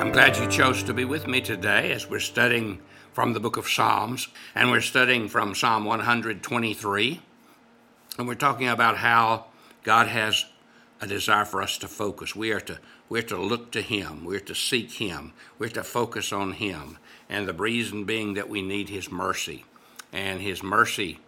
I'm 0.00 0.12
glad 0.12 0.38
you 0.38 0.48
chose 0.48 0.82
to 0.84 0.94
be 0.94 1.04
with 1.04 1.26
me 1.26 1.42
today 1.42 1.92
as 1.92 2.08
we're 2.08 2.20
studying 2.20 2.80
from 3.12 3.34
the 3.34 3.38
book 3.38 3.58
of 3.58 3.68
Psalms, 3.68 4.28
and 4.54 4.70
we're 4.70 4.80
studying 4.80 5.28
from 5.28 5.54
Psalm 5.54 5.84
123. 5.84 7.20
And 8.16 8.26
we're 8.26 8.34
talking 8.34 8.66
about 8.66 8.96
how 8.96 9.44
God 9.82 10.06
has 10.06 10.46
a 11.02 11.06
desire 11.06 11.44
for 11.44 11.60
us 11.60 11.76
to 11.76 11.86
focus. 11.86 12.34
We 12.34 12.50
are 12.50 12.60
to 12.60 12.78
we're 13.10 13.20
to 13.24 13.36
look 13.36 13.72
to 13.72 13.82
Him. 13.82 14.24
We're 14.24 14.40
to 14.40 14.54
seek 14.54 14.92
Him. 14.92 15.34
We're 15.58 15.68
to 15.68 15.84
focus 15.84 16.32
on 16.32 16.52
Him. 16.52 16.96
And 17.28 17.46
the 17.46 17.52
reason 17.52 18.04
being 18.04 18.32
that 18.34 18.48
we 18.48 18.62
need 18.62 18.88
His 18.88 19.10
mercy. 19.10 19.66
And 20.14 20.40
His 20.40 20.62
mercy 20.62 21.18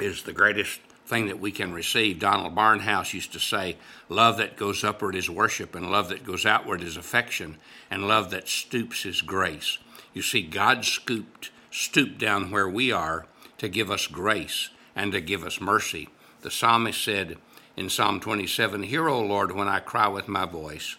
is 0.00 0.24
the 0.24 0.32
greatest 0.32 0.80
thing 1.12 1.26
that 1.26 1.40
we 1.40 1.52
can 1.52 1.74
receive. 1.74 2.18
Donald 2.18 2.54
Barnhouse 2.54 3.12
used 3.12 3.34
to 3.34 3.38
say, 3.38 3.76
Love 4.08 4.38
that 4.38 4.56
goes 4.56 4.82
upward 4.82 5.14
is 5.14 5.28
worship, 5.28 5.74
and 5.74 5.90
love 5.90 6.08
that 6.08 6.24
goes 6.24 6.46
outward 6.46 6.82
is 6.82 6.96
affection, 6.96 7.58
and 7.90 8.08
love 8.08 8.30
that 8.30 8.48
stoops 8.48 9.04
is 9.04 9.20
grace. 9.20 9.76
You 10.14 10.22
see, 10.22 10.40
God 10.40 10.86
scooped, 10.86 11.50
stooped 11.70 12.16
down 12.16 12.50
where 12.50 12.68
we 12.68 12.90
are 12.90 13.26
to 13.58 13.68
give 13.68 13.90
us 13.90 14.06
grace 14.06 14.70
and 14.96 15.12
to 15.12 15.20
give 15.20 15.44
us 15.44 15.60
mercy. 15.60 16.08
The 16.40 16.50
psalmist 16.50 17.04
said 17.04 17.36
in 17.76 17.90
Psalm 17.90 18.18
27 18.18 18.84
Hear, 18.84 19.06
O 19.10 19.20
Lord, 19.20 19.52
when 19.52 19.68
I 19.68 19.80
cry 19.80 20.08
with 20.08 20.28
my 20.28 20.46
voice, 20.46 20.96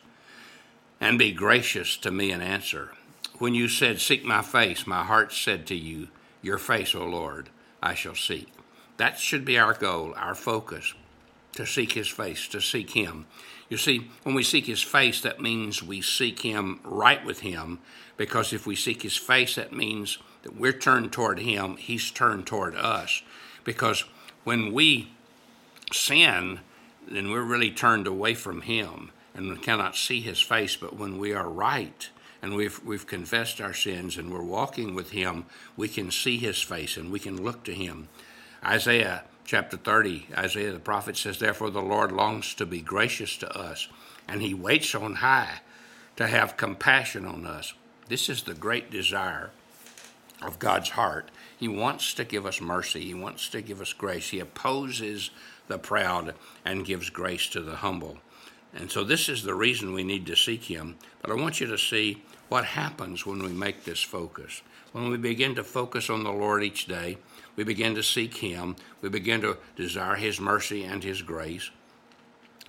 and 1.02 1.18
be 1.18 1.32
gracious 1.32 1.98
to 1.98 2.12
me 2.12 2.32
and 2.32 2.44
answer. 2.44 2.92
When 3.40 3.56
you 3.56 3.68
said, 3.68 4.00
Seek 4.00 4.24
my 4.24 4.44
face, 4.44 4.86
my 4.86 5.04
heart 5.04 5.34
said 5.34 5.66
to 5.68 5.76
you, 5.76 6.10
Your 6.44 6.60
face, 6.60 6.94
O 6.94 7.04
Lord, 7.04 7.50
I 7.82 7.96
shall 7.96 8.16
seek. 8.16 8.48
That 8.98 9.20
should 9.20 9.46
be 9.46 9.58
our 9.58 9.74
goal, 9.74 10.14
our 10.16 10.36
focus, 10.36 10.94
to 11.54 11.66
seek 11.66 11.94
His 11.94 12.08
face, 12.08 12.48
to 12.50 12.62
seek 12.62 12.92
Him. 12.92 13.26
You 13.70 13.78
see, 13.78 14.12
when 14.24 14.36
we 14.36 14.44
seek 14.44 14.66
His 14.66 14.84
face, 14.84 15.22
that 15.22 15.42
means 15.42 15.82
we 15.82 16.02
seek 16.02 16.42
Him 16.42 16.80
right 16.84 17.24
with 17.26 17.40
Him, 17.40 17.80
because 18.18 18.54
if 18.54 18.68
we 18.68 18.76
seek 18.76 19.02
His 19.02 19.18
face, 19.18 19.56
that 19.56 19.74
means 19.74 20.20
that 20.44 20.58
we're 20.58 20.74
turned 20.74 21.12
toward 21.12 21.40
Him, 21.40 21.78
He's 21.78 22.12
turned 22.12 22.46
toward 22.46 22.76
us. 22.76 23.24
Because 23.64 24.04
when 24.44 24.74
we 24.74 25.12
sin, 25.92 26.60
then 27.10 27.32
we're 27.32 27.42
really 27.42 27.72
turned 27.72 28.08
away 28.08 28.34
from 28.34 28.62
Him 28.62 29.12
and 29.34 29.50
we 29.50 29.58
cannot 29.58 29.96
see 29.96 30.22
His 30.22 30.40
face. 30.40 30.76
But 30.76 30.96
when 30.96 31.18
we 31.18 31.34
are 31.34 31.50
right, 31.50 32.10
and 32.42 32.56
we've, 32.56 32.84
we've 32.84 33.08
confessed 33.08 33.62
our 33.62 33.74
sins 33.74 34.18
and 34.18 34.32
we're 34.32 34.44
walking 34.44 34.94
with 34.94 35.12
Him, 35.12 35.46
we 35.78 35.88
can 35.88 36.12
see 36.12 36.38
His 36.38 36.62
face 36.62 36.98
and 36.98 37.12
we 37.12 37.20
can 37.20 37.42
look 37.42 37.64
to 37.64 37.74
Him. 37.74 38.10
Isaiah 38.66 39.24
chapter 39.46 39.78
30, 39.78 40.28
Isaiah 40.38 40.72
the 40.72 40.80
prophet 40.80 41.18
says, 41.18 41.40
Therefore 41.40 41.70
the 41.70 41.82
Lord 41.82 42.12
longs 42.12 42.54
to 42.56 42.66
be 42.66 42.82
gracious 42.82 43.36
to 43.38 43.58
us, 43.58 43.88
and 44.28 44.42
he 44.42 44.54
waits 44.54 44.96
on 44.96 45.16
high 45.16 45.60
to 46.16 46.28
have 46.28 46.58
compassion 46.58 47.26
on 47.26 47.46
us. 47.46 47.74
This 48.08 48.30
is 48.30 48.44
the 48.44 48.54
great 48.54 48.90
desire 48.90 49.52
of 50.42 50.60
God's 50.60 50.90
heart. 50.90 51.30
He 51.58 51.68
wants 51.68 52.14
to 52.16 52.24
give 52.24 52.46
us 52.46 52.62
mercy, 52.62 53.02
He 53.06 53.14
wants 53.14 53.50
to 53.50 53.62
give 53.62 53.82
us 53.82 53.94
grace. 53.94 54.30
He 54.30 54.40
opposes 54.40 55.30
the 55.68 55.78
proud 55.78 56.36
and 56.66 56.86
gives 56.86 57.10
grace 57.10 57.48
to 57.50 57.62
the 57.62 57.78
humble. 57.78 58.18
And 58.76 58.92
so, 58.92 59.04
this 59.04 59.30
is 59.30 59.44
the 59.44 59.54
reason 59.54 59.94
we 59.94 60.04
need 60.04 60.26
to 60.26 60.36
seek 60.36 60.64
Him. 60.64 60.96
But 61.22 61.32
I 61.32 61.36
want 61.36 61.62
you 61.62 61.68
to 61.68 61.78
see 61.78 62.24
what 62.54 62.66
happens 62.66 63.26
when 63.26 63.42
we 63.42 63.52
make 63.52 63.84
this 63.84 64.04
focus. 64.04 64.62
When 64.92 65.10
we 65.10 65.18
begin 65.18 65.56
to 65.56 65.64
focus 65.64 66.08
on 66.08 66.24
the 66.24 66.32
Lord 66.32 66.64
each 66.64 66.86
day, 66.86 67.18
we 67.56 67.64
begin 67.64 67.96
to 67.96 68.04
seek 68.04 68.38
Him, 68.38 68.76
we 69.02 69.10
begin 69.10 69.42
to 69.42 69.58
desire 69.76 70.14
His 70.14 70.40
mercy 70.40 70.84
and 70.84 71.04
His 71.04 71.24
grace. 71.24 71.72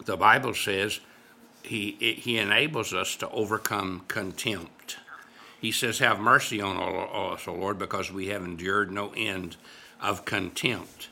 The 0.03 0.17
Bible 0.17 0.55
says 0.55 1.01
He, 1.63 1.91
he 2.01 2.39
enables 2.39 2.95
us 2.95 3.15
to 3.17 3.29
overcome 3.29 4.07
contempt. 4.09 4.97
He 5.61 5.71
says, 5.71 5.99
Have 5.99 6.19
mercy 6.19 6.63
on 6.63 6.79
us, 6.79 7.47
O 7.47 7.53
Lord, 7.53 7.79
because 7.79 8.11
we 8.11 8.29
have 8.29 8.43
endured 8.43 8.91
no 8.91 9.13
end 9.15 9.57
of 10.01 10.25
contempt. 10.25 11.11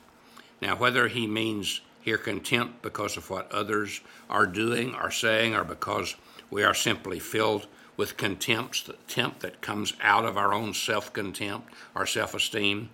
Now, 0.62 0.76
whether 0.76 1.08
He 1.08 1.26
means 1.26 1.82
here 2.00 2.16
contempt 2.16 2.80
because 2.80 3.18
of 3.18 3.28
what 3.28 3.52
others 3.52 4.00
are 4.30 4.46
doing 4.46 4.94
or 4.94 5.10
saying, 5.10 5.54
or 5.54 5.62
because 5.62 6.16
we 6.50 6.62
are 6.62 6.72
simply 6.72 7.18
filled 7.18 7.66
with 7.96 8.16
contempt, 8.16 8.86
the 8.86 8.92
contempt 8.94 9.40
that 9.40 9.60
comes 9.60 9.92
out 10.00 10.24
of 10.24 10.36
our 10.36 10.52
own 10.52 10.74
self 10.74 11.12
contempt, 11.12 11.72
our 11.94 12.06
self 12.06 12.34
esteem, 12.34 12.90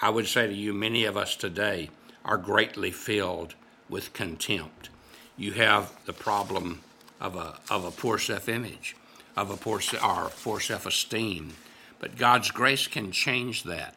I 0.00 0.10
would 0.10 0.26
say 0.26 0.46
to 0.46 0.52
you, 0.52 0.72
many 0.72 1.04
of 1.04 1.16
us 1.16 1.36
today 1.36 1.90
are 2.24 2.36
greatly 2.36 2.90
filled 2.90 3.54
with 3.88 4.12
contempt. 4.12 4.88
You 5.36 5.52
have 5.52 5.92
the 6.06 6.12
problem 6.12 6.82
of 7.20 7.36
a, 7.36 7.58
of 7.70 7.84
a 7.84 7.90
poor 7.90 8.18
self 8.18 8.48
image, 8.48 8.96
of 9.36 9.50
a 9.50 9.56
poor, 9.56 9.80
or 10.02 10.30
poor 10.42 10.60
self 10.60 10.86
esteem. 10.86 11.54
But 11.98 12.16
God's 12.16 12.50
grace 12.50 12.86
can 12.86 13.12
change 13.12 13.62
that. 13.64 13.96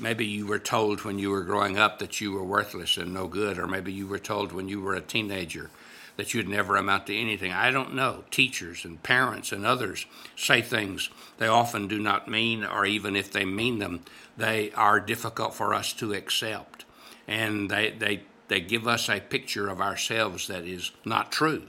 Maybe 0.00 0.24
you 0.24 0.46
were 0.46 0.58
told 0.58 1.04
when 1.04 1.18
you 1.18 1.30
were 1.30 1.42
growing 1.42 1.76
up 1.76 1.98
that 1.98 2.20
you 2.20 2.32
were 2.32 2.44
worthless 2.44 2.96
and 2.96 3.12
no 3.12 3.26
good, 3.26 3.58
or 3.58 3.66
maybe 3.66 3.92
you 3.92 4.06
were 4.06 4.18
told 4.18 4.52
when 4.52 4.68
you 4.68 4.80
were 4.80 4.94
a 4.94 5.00
teenager 5.00 5.70
that 6.16 6.32
you'd 6.32 6.48
never 6.48 6.76
amount 6.76 7.06
to 7.06 7.16
anything. 7.16 7.52
I 7.52 7.70
don't 7.70 7.94
know. 7.94 8.24
Teachers 8.30 8.84
and 8.84 9.02
parents 9.02 9.52
and 9.52 9.66
others 9.66 10.06
say 10.36 10.62
things 10.62 11.10
they 11.38 11.46
often 11.46 11.88
do 11.88 11.98
not 11.98 12.28
mean, 12.28 12.64
or 12.64 12.86
even 12.86 13.16
if 13.16 13.30
they 13.32 13.44
mean 13.44 13.78
them, 13.78 14.00
they 14.36 14.70
are 14.72 15.00
difficult 15.00 15.54
for 15.54 15.74
us 15.74 15.92
to 15.94 16.12
accept. 16.12 16.84
And 17.26 17.70
they, 17.70 17.90
they, 17.90 18.22
they 18.48 18.60
give 18.60 18.86
us 18.86 19.08
a 19.08 19.20
picture 19.20 19.68
of 19.68 19.80
ourselves 19.80 20.46
that 20.48 20.64
is 20.64 20.92
not 21.04 21.32
true. 21.32 21.64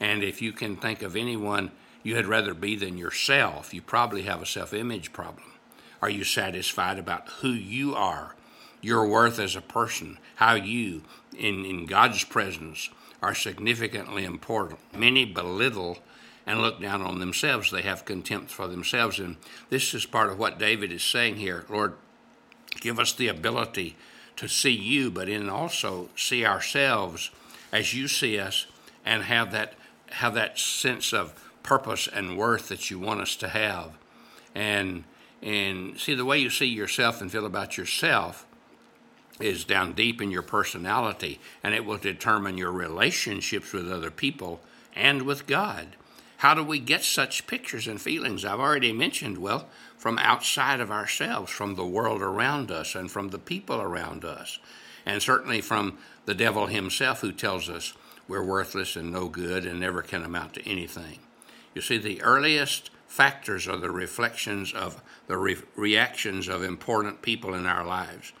And 0.00 0.22
if 0.22 0.40
you 0.40 0.52
can 0.52 0.76
think 0.76 1.02
of 1.02 1.16
anyone 1.16 1.70
you 2.02 2.16
had 2.16 2.26
rather 2.26 2.54
be 2.54 2.76
than 2.76 2.98
yourself, 2.98 3.72
you 3.72 3.80
probably 3.82 4.22
have 4.22 4.42
a 4.42 4.46
self 4.46 4.74
image 4.74 5.12
problem. 5.12 5.52
Are 6.00 6.10
you 6.10 6.24
satisfied 6.24 6.98
about 6.98 7.28
who 7.40 7.50
you 7.50 7.94
are, 7.94 8.34
your 8.82 9.06
worth 9.06 9.38
as 9.38 9.56
a 9.56 9.62
person, 9.62 10.18
how 10.34 10.54
you, 10.54 11.02
in, 11.38 11.64
in 11.64 11.86
God's 11.86 12.24
presence, 12.24 12.90
are 13.22 13.34
significantly 13.34 14.24
important. 14.24 14.80
Many 14.94 15.24
belittle 15.24 15.98
and 16.44 16.60
look 16.60 16.80
down 16.80 17.00
on 17.02 17.20
themselves. 17.20 17.70
They 17.70 17.82
have 17.82 18.04
contempt 18.04 18.50
for 18.50 18.66
themselves. 18.66 19.20
And 19.20 19.36
this 19.70 19.94
is 19.94 20.04
part 20.04 20.30
of 20.30 20.38
what 20.38 20.58
David 20.58 20.92
is 20.92 21.04
saying 21.04 21.36
here. 21.36 21.64
Lord, 21.68 21.94
give 22.80 22.98
us 22.98 23.12
the 23.12 23.28
ability 23.28 23.96
to 24.36 24.48
see 24.48 24.72
you, 24.72 25.10
but 25.10 25.28
in 25.28 25.48
also 25.48 26.08
see 26.16 26.44
ourselves 26.44 27.30
as 27.72 27.94
you 27.94 28.08
see 28.08 28.38
us 28.38 28.66
and 29.04 29.22
have 29.24 29.52
that 29.52 29.74
have 30.10 30.34
that 30.34 30.58
sense 30.58 31.14
of 31.14 31.32
purpose 31.62 32.06
and 32.06 32.36
worth 32.36 32.68
that 32.68 32.90
you 32.90 32.98
want 32.98 33.20
us 33.20 33.36
to 33.36 33.48
have. 33.48 33.92
And 34.54 35.04
and 35.40 35.98
see 35.98 36.14
the 36.14 36.24
way 36.24 36.38
you 36.38 36.50
see 36.50 36.66
yourself 36.66 37.20
and 37.20 37.30
feel 37.30 37.46
about 37.46 37.76
yourself 37.76 38.46
is 39.40 39.64
down 39.64 39.92
deep 39.92 40.20
in 40.20 40.30
your 40.30 40.42
personality, 40.42 41.40
and 41.62 41.74
it 41.74 41.84
will 41.84 41.98
determine 41.98 42.58
your 42.58 42.72
relationships 42.72 43.72
with 43.72 43.90
other 43.90 44.10
people 44.10 44.60
and 44.94 45.22
with 45.22 45.46
God. 45.46 45.96
How 46.38 46.54
do 46.54 46.64
we 46.64 46.80
get 46.80 47.04
such 47.04 47.46
pictures 47.46 47.86
and 47.86 48.00
feelings? 48.00 48.44
I've 48.44 48.60
already 48.60 48.92
mentioned, 48.92 49.38
well, 49.38 49.68
from 49.96 50.18
outside 50.18 50.80
of 50.80 50.90
ourselves, 50.90 51.52
from 51.52 51.76
the 51.76 51.86
world 51.86 52.20
around 52.20 52.70
us, 52.70 52.94
and 52.94 53.10
from 53.10 53.28
the 53.28 53.38
people 53.38 53.80
around 53.80 54.24
us, 54.24 54.58
and 55.06 55.22
certainly 55.22 55.60
from 55.60 55.98
the 56.26 56.34
devil 56.34 56.66
himself 56.66 57.20
who 57.20 57.32
tells 57.32 57.68
us 57.68 57.94
we're 58.28 58.44
worthless 58.44 58.96
and 58.96 59.12
no 59.12 59.28
good 59.28 59.64
and 59.64 59.78
never 59.78 60.02
can 60.02 60.24
amount 60.24 60.54
to 60.54 60.68
anything. 60.68 61.20
You 61.74 61.80
see, 61.80 61.98
the 61.98 62.22
earliest 62.22 62.90
factors 63.06 63.68
are 63.68 63.76
the 63.76 63.90
reflections 63.90 64.72
of 64.72 65.02
the 65.26 65.36
re- 65.36 65.56
reactions 65.76 66.48
of 66.48 66.62
important 66.62 67.22
people 67.22 67.54
in 67.54 67.66
our 67.66 67.84
lives. 67.84 68.32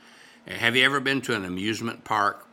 Uh, 0.46 0.54
have 0.54 0.74
you 0.76 0.84
ever 0.84 1.00
been 1.00 1.20
to 1.22 1.34
an 1.34 1.44
amusement 1.44 2.04
park 2.04 2.46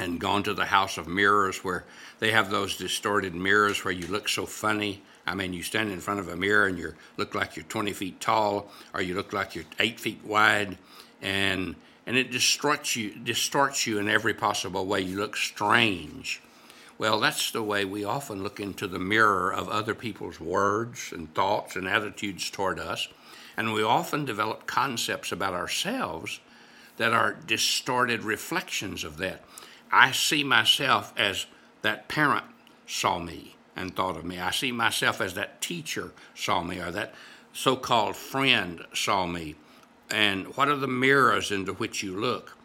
and 0.00 0.20
gone 0.20 0.42
to 0.44 0.54
the 0.54 0.66
house 0.66 0.98
of 0.98 1.08
mirrors 1.08 1.64
where 1.64 1.84
they 2.20 2.30
have 2.30 2.50
those 2.50 2.76
distorted 2.76 3.34
mirrors 3.34 3.84
where 3.84 3.92
you 3.92 4.06
look 4.06 4.28
so 4.28 4.46
funny? 4.46 5.02
I 5.26 5.34
mean, 5.34 5.52
you 5.52 5.62
stand 5.62 5.90
in 5.90 6.00
front 6.00 6.20
of 6.20 6.28
a 6.28 6.36
mirror 6.36 6.66
and 6.66 6.78
you 6.78 6.94
look 7.16 7.34
like 7.34 7.56
you're 7.56 7.64
20 7.64 7.92
feet 7.92 8.20
tall, 8.20 8.70
or 8.94 9.02
you 9.02 9.14
look 9.14 9.32
like 9.32 9.54
you're 9.54 9.64
eight 9.78 10.00
feet 10.00 10.24
wide, 10.24 10.78
and 11.20 11.74
and 12.06 12.16
it 12.16 12.30
distorts 12.30 12.96
you, 12.96 13.10
distorts 13.10 13.86
you 13.86 13.98
in 13.98 14.08
every 14.08 14.32
possible 14.32 14.86
way. 14.86 15.02
You 15.02 15.18
look 15.18 15.36
strange. 15.36 16.40
Well, 16.96 17.20
that's 17.20 17.50
the 17.50 17.62
way 17.62 17.84
we 17.84 18.02
often 18.02 18.42
look 18.42 18.58
into 18.58 18.86
the 18.86 18.98
mirror 18.98 19.52
of 19.52 19.68
other 19.68 19.94
people's 19.94 20.40
words 20.40 21.12
and 21.12 21.32
thoughts 21.34 21.76
and 21.76 21.86
attitudes 21.86 22.48
toward 22.48 22.80
us, 22.80 23.08
and 23.58 23.74
we 23.74 23.82
often 23.82 24.24
develop 24.24 24.66
concepts 24.66 25.30
about 25.30 25.52
ourselves 25.52 26.40
that 26.98 27.12
are 27.12 27.32
distorted 27.32 28.22
reflections 28.22 29.02
of 29.02 29.16
that. 29.16 29.42
I 29.90 30.12
see 30.12 30.44
myself 30.44 31.14
as 31.16 31.46
that 31.82 32.08
parent 32.08 32.44
saw 32.86 33.18
me 33.18 33.56
and 33.74 33.94
thought 33.94 34.16
of 34.16 34.24
me. 34.24 34.38
I 34.38 34.50
see 34.50 34.72
myself 34.72 35.20
as 35.20 35.34
that 35.34 35.60
teacher 35.60 36.12
saw 36.34 36.62
me 36.62 36.80
or 36.80 36.90
that 36.90 37.14
so 37.52 37.76
called 37.76 38.16
friend 38.16 38.84
saw 38.92 39.26
me. 39.26 39.54
And 40.10 40.56
what 40.56 40.68
are 40.68 40.76
the 40.76 40.88
mirrors 40.88 41.50
into 41.50 41.72
which 41.72 42.02
you 42.02 42.18
look? 42.18 42.56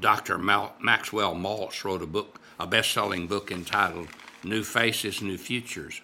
Dr. 0.00 0.38
Mal- 0.38 0.74
Maxwell 0.80 1.34
Maltz 1.34 1.84
wrote 1.84 2.02
a 2.02 2.06
book, 2.06 2.40
a 2.60 2.66
best 2.66 2.92
selling 2.92 3.26
book 3.26 3.50
entitled 3.50 4.08
New 4.44 4.62
Faces, 4.62 5.22
New 5.22 5.38
Futures. 5.38 6.00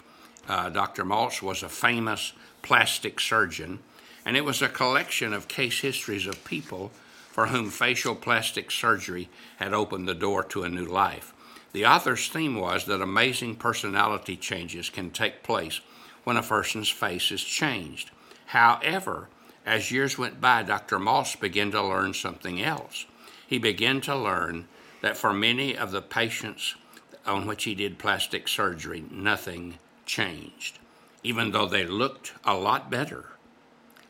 Uh, 0.48 0.70
Dr. 0.70 1.04
Maltz 1.04 1.42
was 1.42 1.62
a 1.62 1.68
famous 1.68 2.32
plastic 2.62 3.20
surgeon, 3.20 3.80
and 4.24 4.36
it 4.36 4.44
was 4.44 4.62
a 4.62 4.68
collection 4.68 5.32
of 5.32 5.48
case 5.48 5.80
histories 5.80 6.26
of 6.26 6.44
people 6.44 6.90
for 7.34 7.48
whom 7.48 7.68
facial 7.68 8.14
plastic 8.14 8.70
surgery 8.70 9.28
had 9.56 9.74
opened 9.74 10.06
the 10.06 10.14
door 10.14 10.44
to 10.44 10.62
a 10.62 10.68
new 10.68 10.84
life. 10.84 11.34
The 11.72 11.84
author's 11.84 12.28
theme 12.28 12.54
was 12.54 12.84
that 12.84 13.02
amazing 13.02 13.56
personality 13.56 14.36
changes 14.36 14.88
can 14.88 15.10
take 15.10 15.42
place 15.42 15.80
when 16.22 16.36
a 16.36 16.44
person's 16.44 16.90
face 16.90 17.32
is 17.32 17.42
changed. 17.42 18.12
However, 18.46 19.28
as 19.66 19.90
years 19.90 20.16
went 20.16 20.40
by, 20.40 20.62
Dr. 20.62 21.00
Maltz 21.00 21.34
began 21.40 21.72
to 21.72 21.82
learn 21.82 22.14
something 22.14 22.62
else. 22.62 23.04
He 23.44 23.58
began 23.58 24.00
to 24.02 24.14
learn 24.14 24.68
that 25.00 25.16
for 25.16 25.32
many 25.32 25.76
of 25.76 25.90
the 25.90 26.02
patients 26.02 26.76
on 27.26 27.48
which 27.48 27.64
he 27.64 27.74
did 27.74 27.98
plastic 27.98 28.46
surgery, 28.46 29.02
nothing 29.10 29.78
changed. 30.06 30.78
Even 31.24 31.50
though 31.50 31.66
they 31.66 31.84
looked 31.84 32.32
a 32.44 32.54
lot 32.54 32.92
better, 32.92 33.30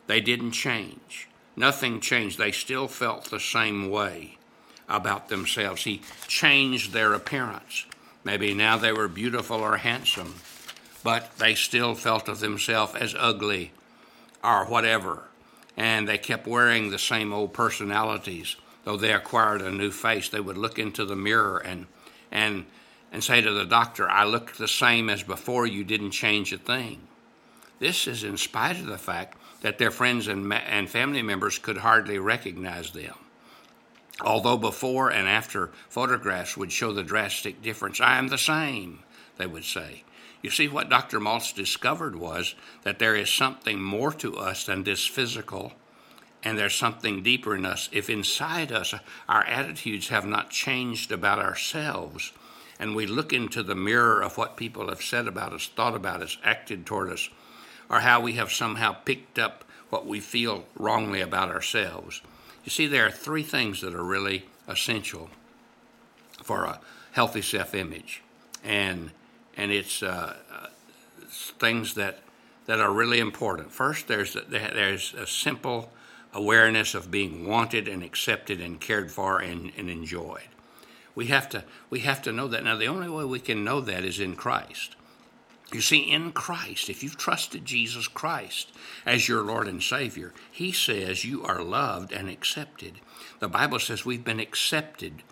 they 0.08 0.20
didn't 0.20 0.52
change. 0.52 1.26
Nothing 1.56 2.00
changed. 2.00 2.38
They 2.38 2.52
still 2.52 2.88
felt 2.88 3.30
the 3.30 3.40
same 3.40 3.90
way 3.90 4.38
about 4.88 5.28
themselves. 5.28 5.84
He 5.84 6.02
changed 6.26 6.92
their 6.92 7.14
appearance. 7.14 7.86
Maybe 8.24 8.54
now 8.54 8.76
they 8.76 8.92
were 8.92 9.08
beautiful 9.08 9.58
or 9.58 9.76
handsome, 9.76 10.36
but 11.02 11.36
they 11.38 11.54
still 11.54 11.94
felt 11.94 12.28
of 12.28 12.40
themselves 12.40 12.94
as 12.94 13.14
ugly 13.18 13.72
or 14.42 14.64
whatever. 14.66 15.24
And 15.76 16.08
they 16.08 16.18
kept 16.18 16.46
wearing 16.46 16.90
the 16.90 16.98
same 16.98 17.32
old 17.32 17.52
personalities. 17.52 18.56
Though 18.84 18.96
they 18.96 19.12
acquired 19.12 19.62
a 19.62 19.70
new 19.70 19.90
face, 19.90 20.28
they 20.28 20.40
would 20.40 20.58
look 20.58 20.78
into 20.78 21.04
the 21.04 21.16
mirror 21.16 21.58
and, 21.58 21.86
and, 22.30 22.66
and 23.12 23.24
say 23.24 23.40
to 23.40 23.52
the 23.52 23.64
doctor, 23.64 24.08
I 24.08 24.24
look 24.24 24.56
the 24.56 24.68
same 24.68 25.08
as 25.08 25.22
before, 25.22 25.66
you 25.66 25.84
didn't 25.84 26.10
change 26.10 26.52
a 26.52 26.58
thing. 26.58 27.00
This 27.78 28.06
is 28.06 28.24
in 28.24 28.36
spite 28.36 28.78
of 28.78 28.86
the 28.86 28.98
fact 28.98 29.36
that 29.64 29.78
their 29.78 29.90
friends 29.90 30.28
and, 30.28 30.52
and 30.52 30.90
family 30.90 31.22
members 31.22 31.58
could 31.58 31.78
hardly 31.78 32.19
recognize 32.19 32.90
them. 32.90 33.14
Although 34.20 34.58
before 34.58 35.08
and 35.08 35.26
after 35.26 35.70
photographs 35.88 36.55
would 36.55 36.70
show 36.70 36.93
the 36.93 37.02
drastic 37.02 37.62
difference, 37.62 37.99
I 37.99 38.19
am 38.19 38.28
the 38.28 38.37
same, 38.37 38.99
they 39.38 39.46
would 39.46 39.64
say. 39.64 40.05
You 40.43 40.50
see, 40.50 40.69
what 40.69 40.90
Dr. 40.90 41.19
Maltz 41.19 41.55
discovered 41.55 42.14
was 42.14 42.55
that 42.82 42.99
there 42.99 43.16
is 43.16 43.31
something 43.31 43.81
more 43.81 44.12
to 44.12 44.37
us 44.37 44.66
than 44.66 44.84
this 44.84 45.06
physical, 45.06 45.72
and 46.43 46.58
there's 46.58 46.75
something 46.75 47.22
deeper 47.22 47.56
in 47.56 47.64
us. 47.64 47.88
If 47.90 48.10
inside 48.10 48.70
us 48.70 48.93
our 49.31 49.44
attitudes 49.44 50.08
have 50.08 50.26
not 50.26 50.50
changed 50.50 51.10
about 51.10 51.38
ourselves, 51.38 52.34
and 52.78 52.94
we 52.94 53.06
look 53.06 53.32
into 53.32 53.62
the 53.62 53.75
mirror 53.75 54.20
of 54.20 54.37
what 54.37 54.58
people 54.58 54.90
have 54.90 55.00
said 55.00 55.26
about 55.26 55.55
us, 55.55 55.69
thought 55.69 55.94
about 55.94 56.20
us, 56.20 56.37
acted 56.44 56.84
toward 56.84 57.10
us, 57.10 57.31
or 57.88 58.00
how 58.00 58.20
we 58.20 58.32
have 58.34 58.50
somehow 58.50 58.92
picked 58.92 59.38
up 59.38 59.64
what 59.90 60.06
we 60.06 60.20
feel 60.20 60.64
wrongly 60.76 61.20
about 61.20 61.50
ourselves, 61.50 62.20
you 62.64 62.70
see, 62.70 62.86
there 62.86 63.06
are 63.06 63.10
three 63.10 63.42
things 63.42 63.81
that 63.82 63.94
are 63.94 64.02
really 64.02 64.46
essential 64.66 65.31
for 66.42 66.64
a 66.64 66.81
healthy 67.12 67.42
self-image, 67.42 68.22
and 68.64 69.10
and 69.56 69.70
it's 69.70 70.02
uh, 70.02 70.36
things 71.58 71.94
that 71.94 72.20
that 72.66 72.81
are 72.81 72.92
really 72.92 73.20
important. 73.20 73.70
First, 73.70 74.08
there's 74.08 74.36
there's 74.48 75.14
a 75.14 75.26
simple 75.26 75.90
awareness 76.32 76.94
of 76.94 77.10
being 77.10 77.46
wanted 77.46 77.86
and 77.86 78.02
accepted 78.02 78.60
and 78.60 78.81
cared 78.81 79.12
for 79.12 79.38
and, 79.38 79.70
and 79.76 79.88
enjoyed. 79.88 80.48
We 81.14 81.26
have 81.26 81.48
to 81.50 81.64
we 81.90 82.00
have 82.00 82.22
to 82.22 82.32
know 82.32 82.48
that. 82.48 82.64
Now, 82.64 82.76
the 82.76 82.88
only 82.88 83.08
way 83.08 83.25
we 83.25 83.40
can 83.40 83.62
know 83.62 83.81
that 83.82 84.04
is 84.04 84.19
in 84.19 84.34
Christ. 84.36 84.96
You 85.74 85.80
see, 85.80 85.98
in 85.98 86.30
Christ, 86.30 86.88
if 86.88 87.02
you've 87.02 87.16
trusted 87.16 87.64
Jesus 87.64 88.06
Christ 88.06 88.70
as 89.04 89.26
your 89.26 89.42
Lord 89.42 89.66
and 89.66 89.82
Savior, 89.82 90.32
He 90.52 90.70
says 90.70 91.24
you 91.24 91.44
are 91.44 91.64
loved 91.64 92.12
and 92.12 92.30
accepted. 92.30 93.00
The 93.40 93.48
Bible 93.48 93.80
says 93.80 94.04
we've 94.04 94.24
been 94.24 94.38
accepted 94.38 95.24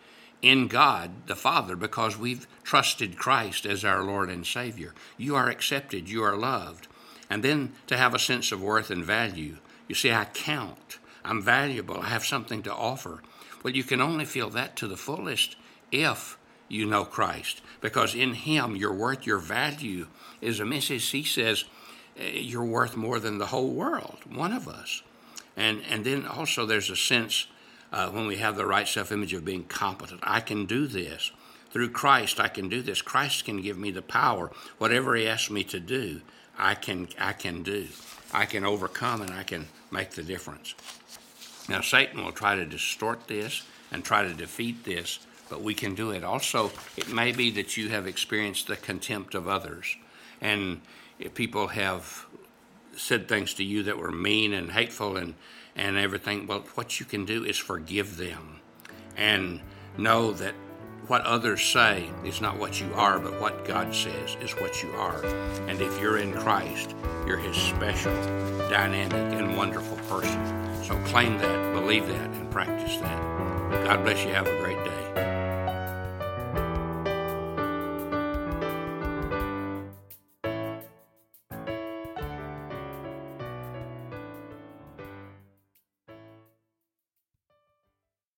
in 0.43 0.67
God 0.67 1.29
the 1.29 1.37
Father 1.37 1.77
because 1.77 2.19
we've 2.19 2.49
trusted 2.65 3.17
Christ 3.17 3.65
as 3.65 3.85
our 3.85 4.03
Lord 4.03 4.31
and 4.31 4.45
Savior. 4.45 4.95
You 5.17 5.37
are 5.37 5.49
accepted, 5.49 6.09
you 6.11 6.25
are 6.25 6.37
loved. 6.37 6.89
And 7.31 7.45
then 7.45 7.75
to 7.87 7.97
have 7.97 8.13
a 8.13 8.19
sense 8.19 8.51
of 8.51 8.61
worth 8.61 8.91
and 8.91 9.05
value. 9.05 9.59
You 9.87 9.95
see, 9.95 10.11
I 10.11 10.25
count, 10.25 10.99
I'm 11.25 11.41
valuable, 11.41 12.01
I 12.01 12.09
have 12.09 12.25
something 12.25 12.65
to 12.65 12.75
offer. 12.75 13.23
Well, 13.63 13.75
you 13.75 13.85
can 13.85 14.01
only 14.01 14.25
feel 14.25 14.51
that 14.51 14.75
to 14.79 14.89
the 14.89 14.97
fullest 14.97 15.55
if 15.93 16.37
you 16.73 16.87
know 16.87 17.05
Christ, 17.05 17.61
because 17.81 18.15
in 18.15 18.33
Him 18.33 18.75
your 18.77 18.95
worth, 18.95 19.27
your 19.27 19.39
value 19.39 20.07
is 20.41 20.59
immense. 20.59 20.89
He 20.89 21.23
says 21.23 21.65
eh, 22.19 22.31
you're 22.41 22.65
worth 22.65 22.97
more 22.97 23.21
than 23.21 23.39
the 23.39 23.47
whole 23.47 23.71
world, 23.71 24.19
one 24.29 24.53
of 24.53 24.67
us. 24.67 25.03
And, 25.55 25.83
and 25.89 26.05
then 26.05 26.27
also 26.27 26.65
there's 26.65 26.89
a 26.89 26.97
sense 26.97 27.47
uh, 27.93 28.09
when 28.09 28.27
we 28.27 28.37
have 28.37 28.57
the 28.57 28.65
right 28.65 28.89
self 28.89 29.13
image 29.13 29.35
of 29.35 29.45
being 29.45 29.65
competent. 29.65 30.21
I 30.23 30.41
can 30.41 30.65
do 30.65 30.87
this. 30.87 31.31
Through 31.71 31.91
Christ, 31.91 32.41
I 32.41 32.49
can 32.49 32.69
do 32.69 32.83
this. 32.83 33.03
Christ 33.03 33.45
can 33.45 33.61
give 33.61 33.77
me 33.77 33.91
the 33.91 34.03
power. 34.03 34.51
Whatever 34.79 35.15
He 35.15 35.29
asks 35.29 35.51
me 35.51 35.65
to 35.65 35.81
do, 35.81 36.23
I 36.59 36.75
can, 36.75 37.09
I 37.19 37.35
can 37.35 37.63
do. 37.63 37.89
I 38.33 38.47
can 38.47 38.65
overcome 38.65 39.21
and 39.21 39.31
I 39.31 39.43
can 39.43 39.69
make 39.91 40.11
the 40.13 40.23
difference. 40.23 40.75
Now, 41.69 41.83
Satan 41.83 42.25
will 42.25 42.33
try 42.33 42.57
to 42.57 42.65
distort 42.65 43.29
this 43.29 43.63
and 43.91 44.03
try 44.03 44.23
to 44.23 44.35
defeat 44.35 44.85
this 44.85 45.19
but 45.53 45.61
we 45.61 45.75
can 45.75 45.95
do 45.95 46.13
it. 46.13 46.25
Also, 46.25 46.73
it 46.97 47.13
may 47.13 47.31
be 47.31 47.51
that 47.51 47.77
you 47.77 47.91
have 47.91 48.07
experienced 48.07 48.69
the 48.69 48.77
contempt 48.77 49.35
of 49.35 49.47
others, 49.47 49.99
and 50.41 50.81
people 51.35 51.67
have 51.67 52.25
said 52.97 53.29
things 53.29 53.53
to 53.53 53.63
you 53.63 53.83
that 53.83 53.99
were 53.99 54.11
mean 54.11 54.55
and 54.55 54.73
hateful 54.73 55.19
and, 55.19 55.35
and 55.77 55.99
everything. 55.99 56.47
Well, 56.47 56.65
what 56.75 56.99
you 57.01 57.05
can 57.05 57.27
do 57.27 57.45
is 57.45 57.59
forgive 57.59 58.17
them 58.17 58.61
and 59.15 59.61
know 59.99 60.33
that 60.33 60.55
what 61.07 61.21
others 61.27 61.63
say 61.63 62.09
is 62.25 62.41
not 62.41 62.57
what 62.57 62.81
you 62.81 62.91
are, 62.95 63.19
but 63.19 63.39
what 63.39 63.67
God 63.67 63.95
says 63.95 64.39
is 64.41 64.53
what 64.53 64.83
you 64.83 64.91
are. 64.93 65.23
And 65.69 65.83
if 65.83 66.01
you're 66.01 66.17
in 66.17 66.33
Christ, 66.33 66.95
you're 67.27 67.37
His 67.37 67.57
special, 67.57 68.15
dynamic, 68.71 69.39
and 69.39 69.55
wonderful 69.55 69.99
person. 70.09 70.83
So 70.83 70.99
claim 71.11 71.37
that, 71.37 71.75
believe 71.75 72.09
that, 72.09 72.31
and 72.31 72.51
practice 72.51 72.97
that. 72.97 73.85
God 73.85 74.03
bless 74.03 74.25
you. 74.25 74.33
Have 74.33 74.47
a 74.47 74.59
great 74.63 74.83
day. 74.83 75.02